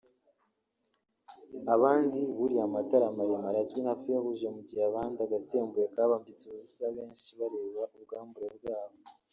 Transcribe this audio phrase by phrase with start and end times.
[1.75, 7.27] abandi buriye amatara maremare azwi nka Feux Rouge mu gihe abandi agasembuye kabambitse ubusa benshi
[7.39, 8.97] bareba ubwambure bwabo